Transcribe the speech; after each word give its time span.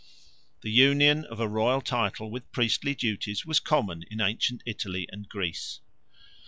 The 0.61 0.71
union 0.71 1.25
of 1.25 1.39
a 1.39 1.47
royal 1.47 1.79
title 1.79 2.31
with 2.31 2.51
priestly 2.51 2.95
duties 2.95 3.45
was 3.45 3.59
common 3.59 4.01
in 4.09 4.19
ancient 4.19 4.63
Italy 4.65 5.07
and 5.11 5.29
Greece. 5.29 5.79